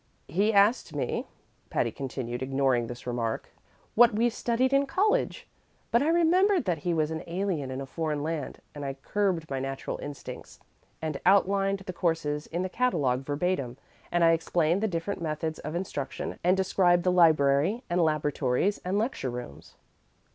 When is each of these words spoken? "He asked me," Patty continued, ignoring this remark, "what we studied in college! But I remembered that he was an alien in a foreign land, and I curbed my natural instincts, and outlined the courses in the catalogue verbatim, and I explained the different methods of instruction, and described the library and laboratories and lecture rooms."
"He 0.27 0.51
asked 0.51 0.95
me," 0.95 1.27
Patty 1.69 1.91
continued, 1.91 2.41
ignoring 2.41 2.87
this 2.87 3.05
remark, 3.05 3.49
"what 3.93 4.15
we 4.15 4.31
studied 4.31 4.73
in 4.73 4.87
college! 4.87 5.47
But 5.91 6.01
I 6.01 6.07
remembered 6.09 6.65
that 6.65 6.79
he 6.79 6.91
was 6.91 7.11
an 7.11 7.23
alien 7.27 7.69
in 7.69 7.79
a 7.81 7.85
foreign 7.85 8.23
land, 8.23 8.61
and 8.73 8.83
I 8.83 8.95
curbed 8.95 9.47
my 9.47 9.59
natural 9.59 9.99
instincts, 9.99 10.59
and 11.03 11.21
outlined 11.23 11.81
the 11.85 11.93
courses 11.93 12.47
in 12.47 12.63
the 12.63 12.67
catalogue 12.67 13.23
verbatim, 13.23 13.77
and 14.11 14.23
I 14.23 14.31
explained 14.31 14.81
the 14.81 14.87
different 14.87 15.21
methods 15.21 15.59
of 15.59 15.75
instruction, 15.75 16.39
and 16.43 16.57
described 16.57 17.03
the 17.03 17.11
library 17.11 17.83
and 17.87 18.01
laboratories 18.03 18.81
and 18.83 18.97
lecture 18.97 19.29
rooms." 19.29 19.75